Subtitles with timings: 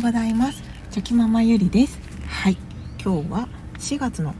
[0.00, 0.62] うございます。
[0.90, 1.98] チョキママゆりです。
[2.26, 2.56] はい。
[3.04, 3.48] 今日は
[3.78, 4.34] 4月の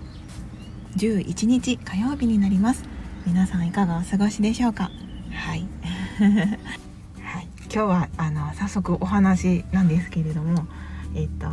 [0.97, 2.83] 11日火曜日になります。
[3.27, 4.91] 皆さんいかがお過ごしでしょうか？
[5.31, 5.69] はい、
[7.23, 10.67] はい、今日はあの早速お話なんですけれども
[11.15, 11.47] えっと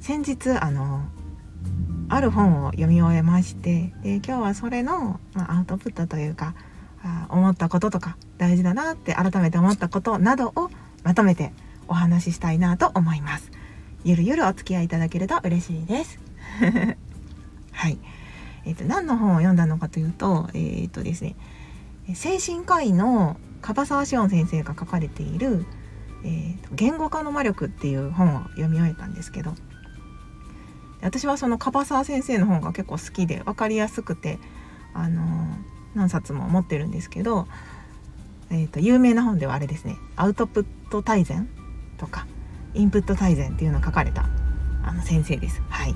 [0.00, 1.00] 先日あの
[2.10, 6.52] ある本を読み終えましてで今日はそれの、まあ、アウトプットというか
[7.02, 10.70] あ思ったこととか大事だなって改めて思ったことなどを
[11.04, 11.54] まとめて
[11.88, 13.50] お話ししたいなと思います。
[14.04, 16.18] ゆるゆるお付き合いいただけると嬉しいです。
[17.72, 17.98] はい。
[18.68, 21.36] えっ、ー、と何の本を読んだのかというとえっ、とですね
[22.14, 25.64] 精神科医の樺沢志音先生が書かれている
[26.24, 29.54] 「えーと、言語化の魔力」っていう本を読み終えたんですけど
[31.00, 34.38] 私はその樺沢先生の本が結構好きで分かりやすくて
[34.94, 35.22] あの
[35.94, 37.48] 何冊も持ってるんですけど、
[38.50, 41.48] えーと有名な本ではあれですね「アウトプット大全」
[41.98, 42.26] とか
[42.74, 44.26] インプット大全っていうのを書かれた
[44.84, 45.60] あの先生です。
[45.68, 45.94] はい、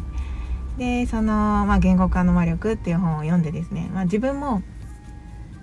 [0.79, 1.33] でその、
[1.67, 4.63] まあ、言語化の魔力っていう本を読んでですね、まあ、自分も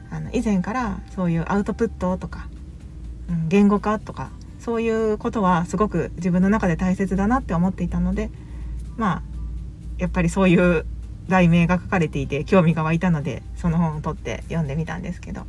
[0.09, 2.47] あの以前からそういうアウトプットとか、
[3.29, 8.29] うん、言語化とかそういうことはすごく自分の中で大切だなって思っていたので
[8.97, 9.21] まあ
[9.97, 10.85] やっぱりそういう
[11.27, 15.45] 題名が書かれていて興味が湧いたのでその本を取って読んでみたんですけど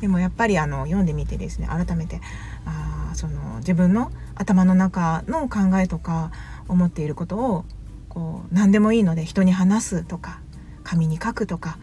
[0.00, 2.20] でもやっぱりあの読んでみてですね改めて
[2.66, 2.83] あ
[3.14, 6.30] その自分の頭の中の考えとか
[6.68, 7.64] 思っていることを
[8.08, 10.40] こう何でもいいので人に話すとか
[10.82, 11.78] 紙に書くとか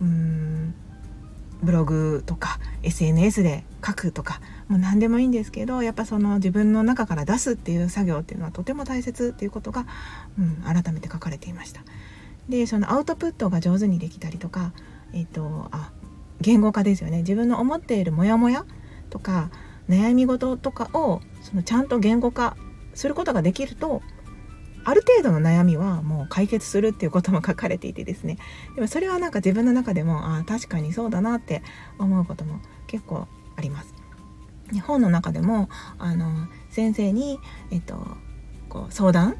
[0.00, 0.74] うーん
[1.62, 9.86] ブログとか SNS で書くとかもう何でもいいんですけどやっぱその自分の中から出すっていう作業っていうのはとても大切っていうことが、
[10.38, 11.82] うん、改めて書かれていました。
[12.48, 14.72] でそのアウトプットが上手にできたりとか、
[15.14, 15.92] えーと、あ
[16.42, 18.66] 言語化ですよね自分の思っているモヤモヤ
[19.08, 19.50] とか
[19.88, 22.56] 悩み事とかをそのちゃんと言語化
[22.94, 24.02] することができると
[24.84, 28.38] ある程度の悩みはもう解決するっていうことも書かれていてですね
[28.74, 31.62] でもそれはなんか自分の中でもああ確かにそうだなって
[31.98, 33.26] 思うことも結構
[33.56, 33.94] あります。
[34.80, 37.38] 本の中でもあの先生に、
[37.70, 37.96] えっと、
[38.68, 39.36] こう相談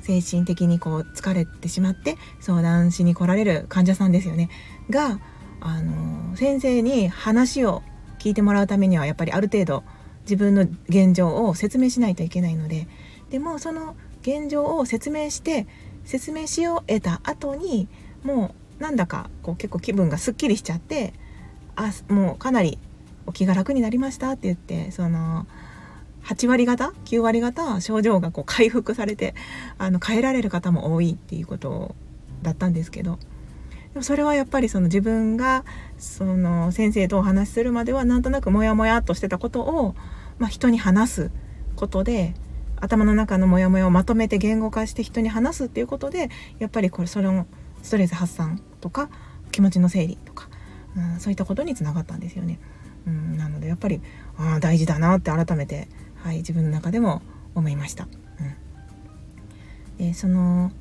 [0.00, 4.50] 精神的にこう疲れてしまって相談しに来られる患者さんですよね
[4.90, 5.20] が
[5.60, 7.82] あの先生に話を
[8.24, 9.84] 聞いてもらうためにはやっぱりある程度
[10.22, 12.88] 自分の現状を説明しないといけないので
[13.28, 15.66] でもその現状を説明して
[16.04, 17.86] 説明し終えた後に
[18.22, 21.12] もうなんだかこう結構気分がすっきりしちゃって
[21.76, 22.78] あもうかなり
[23.26, 25.46] お気が楽になりましたって言ってその
[26.24, 29.34] 8割方9割方症状がこう回復されて
[29.76, 31.94] あの変えられる方も多いっていうこと
[32.40, 33.18] だったんですけど
[33.94, 35.64] でもそれはやっぱりその自分が
[35.98, 39.94] その先生とお話しするまではなんとなくモヤモヤっとしてたことを、
[40.38, 41.30] まあ、人に話す
[41.76, 42.34] ことで
[42.76, 46.28] 頭の中のモヤモヤをまとめて言語化して人に話すっていうことで
[46.58, 47.46] やっぱりこれそれの
[47.82, 49.08] ストレス発散とか
[49.52, 50.48] 気持ちの整理とか、
[50.96, 52.58] うん、そういったことにつながったんですよね。
[53.06, 54.00] うん、なのでやっぱり
[54.36, 57.22] あ大事だなって改めて、はい、自分の中でも
[57.54, 58.08] 思いました。
[59.98, 60.72] うん、でその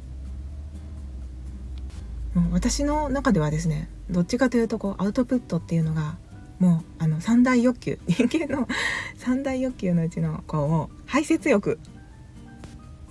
[2.33, 6.17] もう私の中ではですねどっちかというとこうアウトプットっていうのが
[6.59, 8.67] もうあの三大欲求人間の
[9.17, 11.79] 三大欲求のうちのこう排泄欲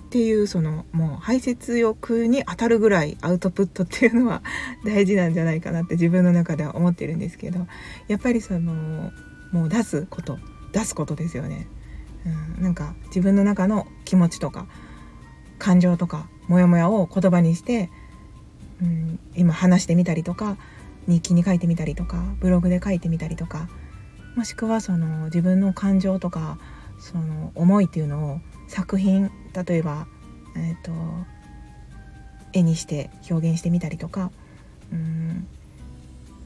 [0.05, 4.43] っていうそのもう排泄欲に当たるぐらいアウトプットっていうのは
[4.85, 7.67] 大事なんじゃないかなって自分の中では思ってるんですけど
[8.07, 9.11] やっぱりその
[9.51, 10.37] もう出すこと
[10.71, 11.67] 出すことですよね。
[12.57, 14.67] うん、なんか自分の中の気持ちとか
[15.59, 17.89] 感情とかモヤモヤを言葉にして、
[18.81, 20.57] うん、今話してみたりとか
[21.07, 23.67] 日記に書いてみたりとかブログで書いてみたりとか
[24.35, 26.57] もしくはその自分の感情とか
[26.99, 30.07] その思いっていうのを作品例えば、
[30.55, 30.91] えーと、
[32.53, 34.31] 絵にして表現してみたりとか
[34.91, 35.47] うん、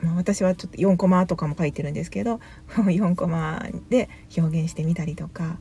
[0.02, 5.58] まあ、私はちょっと4コマとかも書いてるんですけど 4コマで表現してみたりとか、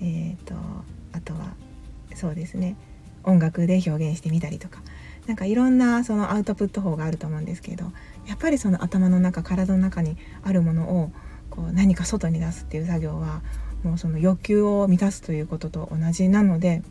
[0.00, 0.54] えーと、
[1.12, 1.54] あとは
[2.14, 2.76] そうですね
[3.24, 4.82] 音楽で表現してみたりとか
[5.28, 7.92] なんかいろんなそのアウトプット法があると思うんですけど
[8.26, 11.12] やっぱりその頭の中体の中にあるものを
[11.50, 13.42] こう何か外に出すっていう作業は
[13.84, 16.82] もうその欲求を満たすということと同じなので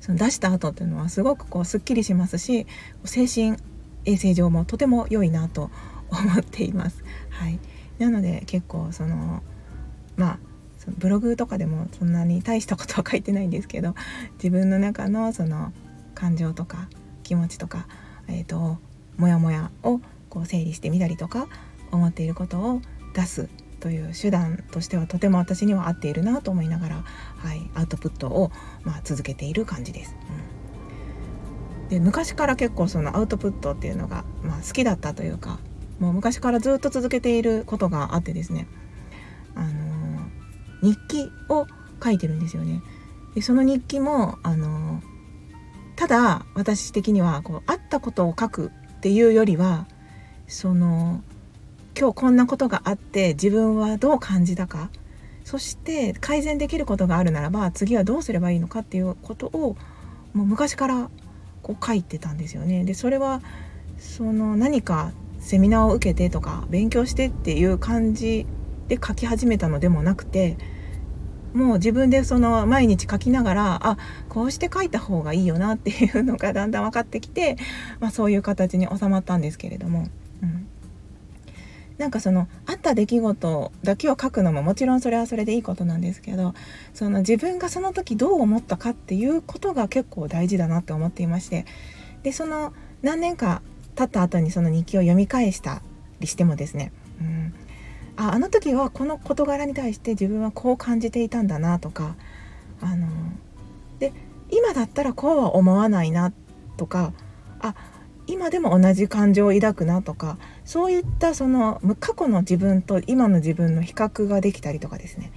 [0.00, 2.66] その出した後っていうのはすごくこうすっきりしますし
[3.04, 3.56] 精神
[4.04, 5.70] 衛生上もとても良いなと
[6.10, 7.02] 思っています。
[7.30, 7.58] はい、
[7.98, 9.42] なので結構その
[10.16, 10.38] まあ
[10.78, 13.94] そのブログとかでもそんなに大したことは書いてないんですけど
[14.34, 15.72] 自分の中のその
[16.20, 16.88] 感情とか
[17.22, 17.86] 気持ちとか、
[18.28, 18.76] えーと、
[19.16, 21.48] モヤモヤをこう整理してみたりとか
[21.90, 22.82] 思っていることを
[23.14, 23.48] 出す
[23.80, 27.04] という手段としてはとても私には合っているなと思いながら、
[27.36, 28.52] はい、アウトプットを、
[28.84, 30.14] まあ、続けている感じです。
[31.82, 35.58] うん、で昔から結構そのアウトプットっていうのが、まあ、好きだったというか
[35.98, 38.66] もう昔からずっと続けていることがあってですね、
[39.54, 39.70] あのー、
[40.82, 41.66] 日記を
[42.04, 42.82] 書いてるんですよね。
[43.34, 45.09] でその日記も、あのー、
[46.00, 49.86] ただ私的にはこうあったことを書くっていうよりは
[50.48, 51.22] その
[51.94, 54.88] 今日こんなことがあって自分はどう感じたか
[55.44, 59.76] そして改善できることがあるならば次はどうすればいいのかっていうことを
[60.32, 61.10] もう昔から
[61.62, 62.82] こう書いてたんですよね。
[62.84, 63.42] でそれは
[63.98, 68.46] その何かセミナーを受けてとか勉強してっていう感じ
[68.88, 70.56] で書き始めたのでもなくて
[71.54, 73.98] もう自分でその毎日書きながらあ
[74.28, 77.56] こうして書いた方がいいよなっていうのがだんだん分かってきて、
[77.98, 80.08] まあ、そういう形に収まったんですけれども。
[80.42, 80.66] うん
[82.00, 86.54] なんかそのあった出来事だけを書くのももちろんそれはそれでいいことなんですけど
[86.94, 91.66] その自分がその時どう思ったかっていうことが結構大事だなって思っていまして
[92.22, 92.72] でその
[93.02, 93.60] 何年か
[93.96, 95.82] 経った後にその日記を読み返した
[96.20, 97.54] りしてもですね、うん、
[98.20, 102.16] ああの時はこの事柄に対して自分はこう感じていたんだなとか
[102.82, 103.08] あの
[103.98, 104.12] で
[104.50, 106.30] 今だったらこうは思わないな
[106.76, 107.14] とか
[107.60, 107.74] あ
[108.26, 110.36] 今でも同じ感情を抱くなとか
[110.66, 115.32] そういったその過去の自分と今の自分の比較ができたりとかですね。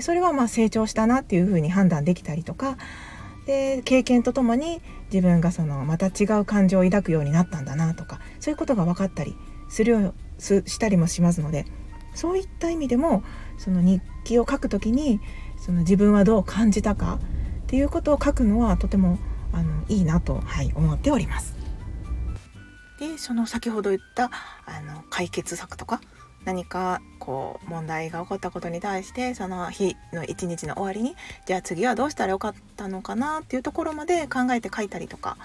[0.00, 2.78] それはまあ成長したなっていうふうに判断できたりとか
[3.44, 4.80] で経験とともに
[5.12, 9.36] 自分がそのまた違う感情を抱くようになったんだなとかそういうことが分かったり
[9.68, 11.66] するよすしたりもしますので
[12.14, 13.22] そういった意味でも
[13.58, 15.20] その日記を書くときに
[15.56, 17.18] その自分はどう感じたか
[17.62, 19.18] っていうことを書くのはとても
[19.52, 21.54] あのいいなと、はい、思っております。
[22.98, 24.30] でその先ほど言った
[24.64, 26.00] あの解決策とか
[26.44, 31.16] 何かこう問題が起こったことに対してその日の一日の終わりに
[31.46, 35.36] じゃあ次はどうしたらよかったのかなっていうところまで考えて書いたりとか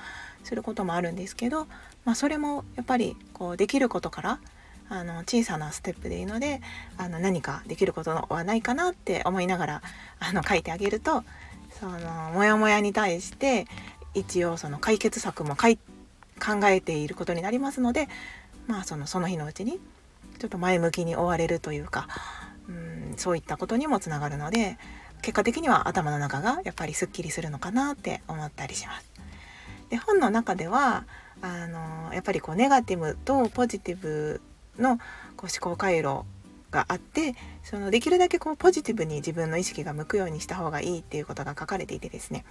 [0.43, 1.67] することもあるんですけど、
[2.05, 4.39] まあ、それもやっぱりこうできることから
[4.89, 6.61] あの小さなステップでいいので
[6.97, 9.81] あの何かできることはないかなって思いながら
[10.19, 11.23] あの書いてあげると
[11.79, 13.67] そのモヤモヤに対して
[14.13, 15.67] 一応その解決策も考
[16.67, 18.07] えていることになりますので
[18.65, 19.79] まあそのその日のうちに
[20.39, 22.07] ちょっと前向きに追われるというか
[22.67, 24.77] うんそういったことにもつながるので
[25.21, 29.11] 結果的には頭の中がやっぱりすっきりするのかなって思ったりします。
[29.89, 31.05] で本の中では
[31.41, 34.41] あのやっぱりこうネガティブとポジティブ
[34.79, 34.97] の
[35.35, 36.23] こう思考回路
[36.71, 42.45] があってそのできるだけこうポジティブに自分の意識が向くようにした方がいいっていうことが書かれていてですね。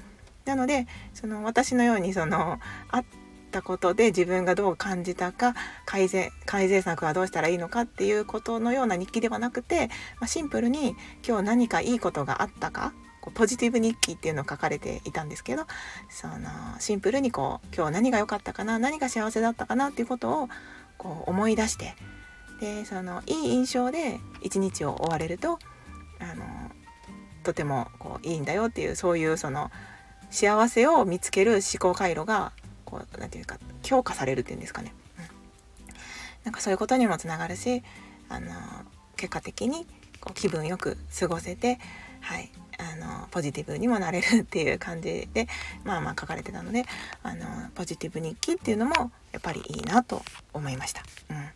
[0.45, 2.59] なのでその私のようにその
[2.91, 3.05] あっ
[3.51, 9.89] たことで自分がどう感じたか改善改善策はどうしたらいいのかっていうことのような日記ではなくて、
[10.21, 10.95] まあ、シンプルに
[11.27, 12.93] 今日何かいいことがあったか
[13.35, 15.67] ポジティブ日記っていうのを書かれていたんですけど
[16.09, 16.37] その
[16.79, 20.49] シンプルにこう今日何が良かったかな何が幸せだったかなっていうことを
[20.97, 21.97] こう思い出して
[22.61, 25.59] でそのいい印象で一日を終われると
[26.19, 26.45] あの
[27.43, 29.71] とてもこういいんだよっていうそういうその
[30.31, 32.53] 幸せを見つける思考回路が
[32.85, 35.25] こう何て言うか強化されるっていうんですかね、うん、
[36.45, 37.83] なんかそういうことにもつながるし
[38.29, 38.51] あの
[39.17, 39.87] 結果的に
[40.21, 41.79] こう気分よく過ごせて
[42.21, 45.49] はいあのポジティブにもなれるっていう感じで
[45.85, 46.85] まあまあ書かれてたので
[47.23, 47.45] あの
[47.75, 50.23] ポジティブ日記っていうのもやっぱりいいなと
[50.53, 51.03] 思いました。
[51.31, 51.49] うん、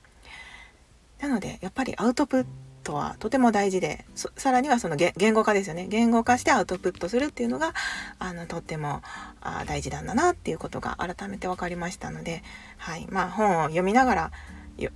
[1.20, 2.46] なのでやっぱりアウトプッ
[2.82, 5.86] トはとても大事でさらにはその言語化ですよね。
[5.88, 7.74] 言語化してアウトプットするっていうのが
[8.18, 9.02] あのとっても
[9.40, 12.42] あ大事なんだなっていうことが改めて分かりましたので、
[12.78, 13.06] はい。
[13.10, 14.32] まあ、本を読みながら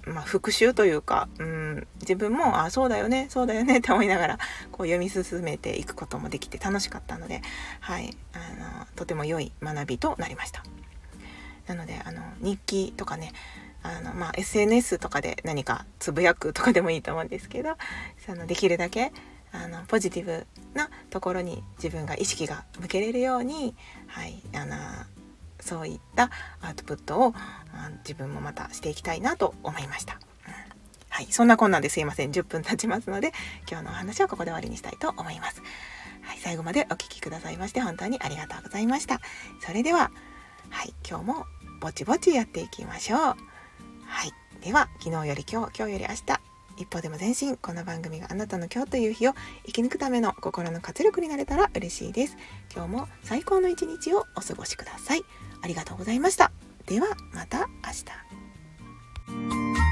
[0.07, 4.39] まあ、復習というか、うん、自分もあそうだよねそうだよねって思いながら
[4.73, 7.43] こう読み進めていくこともできて楽しかったので、
[7.81, 8.39] はい、あ
[8.81, 10.63] のとても良い学びとなりました。
[11.67, 13.33] なのであの日記とかね
[13.85, 17.77] あの、まあ、SNS とかで何かつぶやくとかでもいいと思うんですけど
[18.27, 19.13] そのできるだけ
[19.53, 23.77] あのポジティブなところに自分が意識が向けれるように、
[24.09, 24.75] はい、あの
[25.61, 27.35] そういったアウトプットを
[27.99, 30.19] 自分もまたしていきたいなと思いました。
[31.09, 33.33] はい、そんなこんなんですいません10分経ちますので
[33.71, 35.63] 今日のお話はここで終わりにしたいと思います。
[36.23, 39.21] はい、最後までお聴きくださいまして本当にありがとうございました。
[39.65, 40.11] それでは、
[40.71, 41.47] はい、今日も
[41.81, 43.54] ぼちぼちやっていきましょう。
[44.07, 44.33] はい。
[44.61, 46.41] では昨日より今日今日より明日
[46.77, 47.57] 一歩でも前進。
[47.57, 49.35] この番組があなたの今日という日を
[49.67, 52.37] 生き抜くための心の活力になれたら嬉しいです。
[52.75, 55.23] 今日も最高の一日をお過ごしください。
[55.63, 56.53] ありがとうございました。
[56.87, 57.93] ではまた明
[59.77, 59.84] 日。